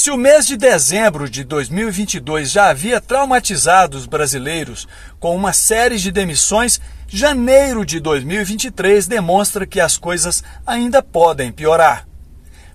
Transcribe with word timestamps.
Se 0.00 0.10
o 0.10 0.16
mês 0.16 0.46
de 0.46 0.56
dezembro 0.56 1.28
de 1.28 1.44
2022 1.44 2.50
já 2.50 2.70
havia 2.70 3.02
traumatizado 3.02 3.98
os 3.98 4.06
brasileiros 4.06 4.88
com 5.18 5.36
uma 5.36 5.52
série 5.52 5.98
de 5.98 6.10
demissões, 6.10 6.80
janeiro 7.06 7.84
de 7.84 8.00
2023 8.00 9.06
demonstra 9.06 9.66
que 9.66 9.78
as 9.78 9.98
coisas 9.98 10.42
ainda 10.66 11.02
podem 11.02 11.52
piorar. 11.52 12.08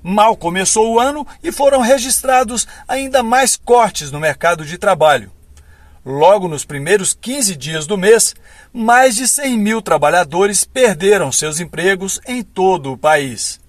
Mal 0.04 0.38
começou 0.38 0.94
o 0.94 1.00
ano 1.00 1.26
e 1.42 1.52
foram 1.52 1.82
registrados 1.82 2.68
ainda 2.88 3.23
mais 3.23 3.55
cortes 3.55 4.12
no 4.12 4.20
mercado 4.20 4.64
de 4.64 4.78
trabalho. 4.78 5.32
Logo 6.05 6.48
nos 6.48 6.64
primeiros 6.64 7.16
15 7.20 7.55
dias 7.55 7.88
do 7.88 7.98
mês, 7.98 8.36
mais 8.71 9.16
de 9.16 9.28
100 9.28 9.57
mil 9.57 9.82
trabalhadores 9.82 10.64
perderam 10.64 11.32
seus 11.32 11.60
empregos 11.60 12.21
em 12.28 12.44
todo 12.44 12.94
o 12.94 12.98
país. 13.00 13.64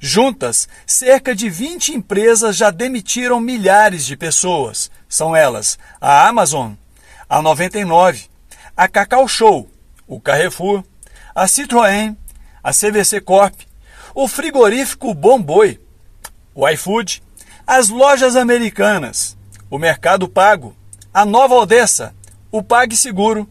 Juntas, 0.00 0.68
cerca 0.86 1.34
de 1.34 1.50
20 1.50 1.94
empresas 1.94 2.56
já 2.56 2.70
demitiram 2.70 3.40
milhares 3.40 4.06
de 4.06 4.16
pessoas. 4.16 4.90
São 5.08 5.34
elas 5.34 5.78
a 6.00 6.28
Amazon, 6.28 6.72
a 7.28 7.42
99, 7.42 8.26
a 8.76 8.86
Cacau 8.86 9.26
Show, 9.26 9.68
o 10.06 10.20
Carrefour, 10.20 10.84
a 11.34 11.46
Citroën, 11.46 12.16
a 12.62 12.72
CVC 12.72 13.20
Corp, 13.20 13.54
o 14.14 14.28
frigorífico 14.28 15.14
Bom 15.14 15.40
Boi, 15.40 15.80
o 16.54 16.68
iFood, 16.68 17.22
as 17.66 17.88
lojas 17.88 18.34
americanas, 18.34 19.36
o 19.70 19.78
Mercado 19.78 20.28
Pago, 20.28 20.74
a 21.12 21.24
Nova 21.24 21.54
Odessa, 21.54 22.14
o 22.50 22.62
PagSeguro, 22.62 23.48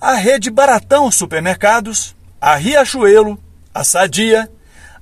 a 0.00 0.14
Rede 0.14 0.50
Baratão 0.50 1.10
Supermercados, 1.10 2.14
a 2.40 2.56
Riachuelo, 2.56 3.38
a 3.72 3.84
Sadia, 3.84 4.50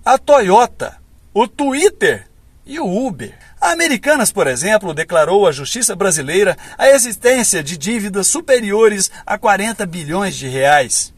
a 0.04 0.18
Toyota, 0.18 0.96
o 1.32 1.46
Twitter 1.46 2.26
e 2.66 2.80
o 2.80 3.06
Uber. 3.06 3.32
A 3.60 3.70
Americanas, 3.70 4.32
por 4.32 4.48
exemplo, 4.48 4.92
declarou 4.92 5.46
à 5.46 5.52
justiça 5.52 5.94
brasileira 5.94 6.56
a 6.76 6.88
existência 6.88 7.62
de 7.62 7.78
dívidas 7.78 8.26
superiores 8.26 9.10
a 9.24 9.38
40 9.38 9.86
bilhões 9.86 10.34
de 10.34 10.48
reais. 10.48 11.14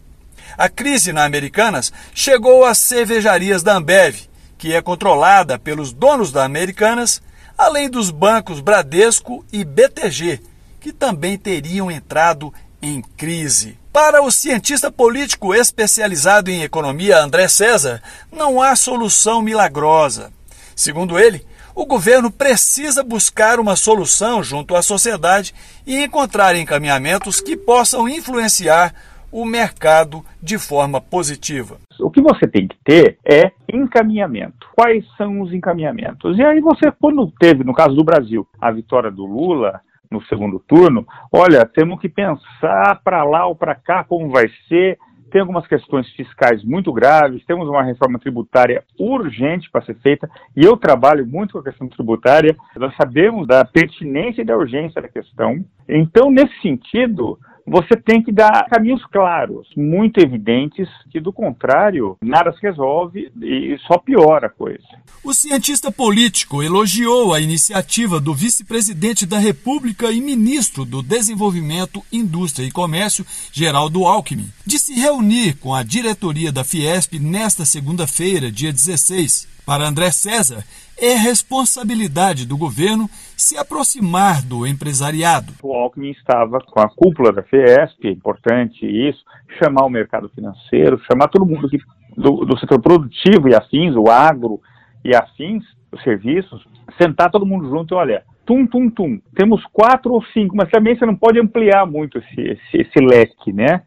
A 0.58 0.68
crise 0.68 1.12
na 1.12 1.24
Americanas 1.24 1.90
chegou 2.14 2.64
às 2.64 2.76
cervejarias 2.76 3.62
da 3.62 3.74
Ambev, 3.74 4.28
que 4.58 4.74
é 4.74 4.82
controlada 4.82 5.58
pelos 5.58 5.90
donos 5.90 6.30
da 6.30 6.44
Americanas, 6.44 7.22
além 7.56 7.88
dos 7.88 8.10
bancos 8.10 8.60
Bradesco 8.60 9.44
e 9.50 9.64
BTG, 9.64 10.40
que 10.78 10.92
também 10.92 11.38
teriam 11.38 11.90
entrado 11.90 12.52
em 12.82 13.00
crise. 13.00 13.78
Para 13.94 14.20
o 14.24 14.28
cientista 14.28 14.90
político 14.90 15.54
especializado 15.54 16.50
em 16.50 16.64
economia 16.64 17.16
André 17.16 17.46
César, 17.46 18.02
não 18.32 18.60
há 18.60 18.74
solução 18.74 19.40
milagrosa. 19.40 20.32
Segundo 20.74 21.16
ele, 21.16 21.42
o 21.76 21.86
governo 21.86 22.28
precisa 22.28 23.04
buscar 23.04 23.60
uma 23.60 23.76
solução 23.76 24.42
junto 24.42 24.74
à 24.74 24.82
sociedade 24.82 25.54
e 25.86 26.02
encontrar 26.02 26.56
encaminhamentos 26.56 27.40
que 27.40 27.56
possam 27.56 28.08
influenciar 28.08 28.92
o 29.30 29.44
mercado 29.44 30.24
de 30.42 30.58
forma 30.58 31.00
positiva. 31.00 31.78
O 32.00 32.10
que 32.10 32.20
você 32.20 32.48
tem 32.48 32.66
que 32.66 32.76
ter 32.84 33.16
é 33.24 33.52
encaminhamento. 33.72 34.66
Quais 34.74 35.04
são 35.16 35.40
os 35.40 35.52
encaminhamentos? 35.52 36.36
E 36.36 36.42
aí 36.42 36.60
você, 36.60 36.90
quando 37.00 37.32
teve, 37.38 37.62
no 37.62 37.72
caso 37.72 37.94
do 37.94 38.02
Brasil, 38.02 38.44
a 38.60 38.72
vitória 38.72 39.12
do 39.12 39.24
Lula 39.24 39.80
no 40.10 40.22
segundo 40.24 40.58
turno, 40.58 41.06
olha, 41.32 41.64
temos 41.66 42.00
que 42.00 42.08
pensar 42.08 43.00
para 43.02 43.24
lá 43.24 43.46
ou 43.46 43.54
para 43.54 43.74
cá 43.74 44.04
como 44.04 44.30
vai 44.30 44.48
ser. 44.68 44.98
Tem 45.30 45.40
algumas 45.40 45.66
questões 45.66 46.08
fiscais 46.10 46.62
muito 46.62 46.92
graves, 46.92 47.44
temos 47.44 47.68
uma 47.68 47.82
reforma 47.82 48.20
tributária 48.20 48.84
urgente 48.96 49.68
para 49.68 49.84
ser 49.84 49.96
feita, 49.96 50.30
e 50.56 50.64
eu 50.64 50.76
trabalho 50.76 51.26
muito 51.26 51.54
com 51.54 51.58
a 51.58 51.64
questão 51.64 51.88
tributária, 51.88 52.54
nós 52.76 52.94
sabemos 52.94 53.44
da 53.44 53.64
pertinência 53.64 54.42
e 54.42 54.44
da 54.44 54.56
urgência 54.56 55.02
da 55.02 55.08
questão. 55.08 55.64
Então, 55.88 56.30
nesse 56.30 56.56
sentido, 56.60 57.36
você 57.66 57.96
tem 57.96 58.22
que 58.22 58.30
dar 58.30 58.66
caminhos 58.68 59.04
claros, 59.06 59.68
muito 59.76 60.20
evidentes, 60.20 60.88
que 61.10 61.20
do 61.20 61.32
contrário, 61.32 62.16
nada 62.22 62.52
se 62.52 62.60
resolve 62.60 63.30
e 63.40 63.76
só 63.86 63.98
piora 63.98 64.46
a 64.48 64.50
coisa. 64.50 64.84
O 65.22 65.32
cientista 65.32 65.90
político 65.90 66.62
elogiou 66.62 67.32
a 67.32 67.40
iniciativa 67.40 68.20
do 68.20 68.34
vice-presidente 68.34 69.24
da 69.24 69.38
República 69.38 70.10
e 70.12 70.20
ministro 70.20 70.84
do 70.84 71.02
Desenvolvimento, 71.02 72.02
Indústria 72.12 72.66
e 72.66 72.70
Comércio, 72.70 73.24
Geraldo 73.50 74.04
Alckmin, 74.04 74.50
de 74.66 74.78
se 74.78 74.92
reunir 74.94 75.56
com 75.56 75.74
a 75.74 75.82
diretoria 75.82 76.52
da 76.52 76.64
Fiesp 76.64 77.18
nesta 77.18 77.64
segunda-feira, 77.64 78.52
dia 78.52 78.72
16. 78.72 79.54
Para 79.64 79.88
André 79.88 80.10
César, 80.10 80.62
é 81.00 81.14
responsabilidade 81.14 82.46
do 82.46 82.56
governo 82.56 83.08
se 83.36 83.56
aproximar 83.58 84.42
do 84.42 84.66
empresariado. 84.66 85.52
O 85.62 85.72
Alckmin 85.74 86.10
estava 86.10 86.58
com 86.60 86.80
a 86.80 86.88
cúpula 86.88 87.32
da 87.32 87.42
Fiesp, 87.42 88.04
é 88.04 88.10
importante 88.10 88.86
isso, 88.86 89.24
chamar 89.58 89.84
o 89.84 89.90
mercado 89.90 90.28
financeiro, 90.28 91.00
chamar 91.10 91.28
todo 91.28 91.46
mundo 91.46 91.68
que, 91.68 91.78
do, 92.16 92.44
do 92.44 92.58
setor 92.58 92.80
produtivo 92.80 93.48
e 93.48 93.54
afins, 93.54 93.94
o 93.96 94.10
agro 94.10 94.60
e 95.04 95.14
afins, 95.14 95.64
os 95.92 96.02
serviços, 96.02 96.64
sentar 97.00 97.30
todo 97.30 97.46
mundo 97.46 97.68
junto 97.68 97.94
e 97.94 97.96
olha, 97.96 98.22
tum, 98.46 98.66
tum, 98.66 98.88
tum. 98.90 99.20
Temos 99.34 99.64
quatro 99.72 100.12
ou 100.12 100.22
cinco, 100.32 100.56
mas 100.56 100.70
também 100.70 100.96
você 100.96 101.06
não 101.06 101.16
pode 101.16 101.40
ampliar 101.40 101.86
muito 101.86 102.18
esse, 102.18 102.40
esse, 102.40 102.76
esse 102.76 103.04
leque, 103.04 103.52
né? 103.52 103.82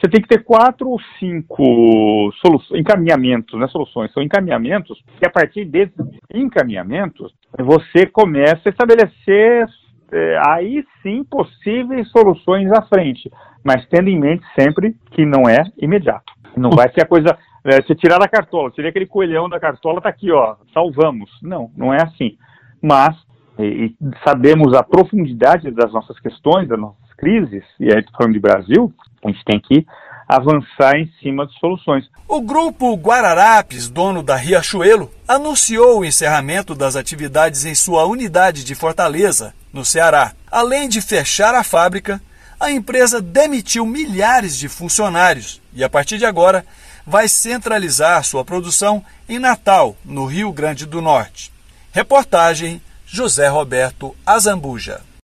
Você 0.00 0.08
tem 0.08 0.22
que 0.22 0.28
ter 0.28 0.42
quatro 0.44 0.88
ou 0.88 0.98
cinco 1.18 2.32
encaminhamentos, 2.74 3.58
não 3.58 3.66
é 3.66 3.68
soluções, 3.68 4.10
são 4.12 4.22
encaminhamentos, 4.22 4.98
e 5.20 5.26
a 5.26 5.30
partir 5.30 5.66
desses 5.66 5.94
encaminhamentos, 6.32 7.32
você 7.58 8.06
começa 8.06 8.62
a 8.64 8.70
estabelecer 8.70 9.66
é, 10.12 10.40
aí 10.48 10.84
sim 11.02 11.22
possíveis 11.24 12.10
soluções 12.10 12.72
à 12.72 12.82
frente, 12.82 13.30
mas 13.62 13.86
tendo 13.88 14.08
em 14.08 14.18
mente 14.18 14.44
sempre 14.58 14.96
que 15.10 15.26
não 15.26 15.48
é 15.48 15.62
imediato. 15.78 16.32
Não 16.56 16.70
vai 16.70 16.90
ser 16.92 17.02
a 17.02 17.06
coisa. 17.06 17.38
É, 17.62 17.82
você 17.82 17.94
tirar 17.94 18.18
da 18.18 18.26
cartola, 18.26 18.72
seria 18.74 18.88
aquele 18.88 19.06
coelhão 19.06 19.48
da 19.48 19.60
cartola, 19.60 20.00
tá 20.00 20.08
aqui, 20.08 20.32
ó, 20.32 20.56
salvamos. 20.72 21.30
Não, 21.42 21.70
não 21.76 21.92
é 21.92 22.02
assim. 22.02 22.38
Mas 22.82 23.14
e, 23.58 23.94
e 24.00 24.18
sabemos 24.24 24.72
a 24.74 24.82
profundidade 24.82 25.70
das 25.70 25.92
nossas 25.92 26.18
questões, 26.18 26.66
das 26.66 26.78
nossas 26.78 26.99
crises, 27.20 27.62
e 27.78 27.92
aí 27.94 28.04
falando 28.16 28.32
de 28.32 28.40
Brasil, 28.40 28.92
a 29.24 29.28
gente 29.28 29.44
tem 29.44 29.60
que 29.60 29.86
avançar 30.26 30.96
em 30.96 31.10
cima 31.20 31.46
de 31.46 31.58
soluções. 31.58 32.08
O 32.26 32.40
grupo 32.40 32.94
Guararapes, 32.94 33.88
dono 33.88 34.22
da 34.22 34.36
Riachuelo, 34.36 35.10
anunciou 35.26 36.00
o 36.00 36.04
encerramento 36.04 36.74
das 36.74 36.96
atividades 36.96 37.64
em 37.64 37.74
sua 37.74 38.04
unidade 38.04 38.64
de 38.64 38.74
Fortaleza, 38.74 39.52
no 39.72 39.84
Ceará. 39.84 40.32
Além 40.50 40.88
de 40.88 41.00
fechar 41.00 41.54
a 41.54 41.64
fábrica, 41.64 42.20
a 42.58 42.70
empresa 42.70 43.20
demitiu 43.20 43.84
milhares 43.84 44.56
de 44.56 44.68
funcionários 44.68 45.60
e, 45.74 45.82
a 45.82 45.88
partir 45.88 46.18
de 46.18 46.26
agora, 46.26 46.64
vai 47.06 47.26
centralizar 47.26 48.22
sua 48.22 48.44
produção 48.44 49.04
em 49.28 49.38
Natal, 49.38 49.96
no 50.04 50.26
Rio 50.26 50.52
Grande 50.52 50.86
do 50.86 51.00
Norte. 51.00 51.52
Reportagem 51.90 52.80
José 53.04 53.48
Roberto 53.48 54.14
Azambuja. 54.24 55.00